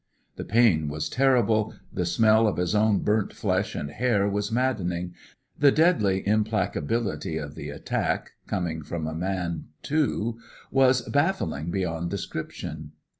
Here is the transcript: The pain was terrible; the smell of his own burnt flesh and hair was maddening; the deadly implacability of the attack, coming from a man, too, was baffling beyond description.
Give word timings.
The 0.35 0.43
pain 0.45 0.87
was 0.87 1.09
terrible; 1.09 1.75
the 1.93 2.07
smell 2.07 2.47
of 2.47 2.57
his 2.57 2.73
own 2.73 3.03
burnt 3.03 3.33
flesh 3.33 3.75
and 3.75 3.91
hair 3.91 4.27
was 4.27 4.51
maddening; 4.51 5.13
the 5.59 5.71
deadly 5.71 6.23
implacability 6.27 7.37
of 7.37 7.53
the 7.53 7.69
attack, 7.69 8.31
coming 8.47 8.81
from 8.81 9.05
a 9.05 9.13
man, 9.13 9.65
too, 9.83 10.39
was 10.71 11.01
baffling 11.07 11.69
beyond 11.69 12.09
description. 12.09 12.93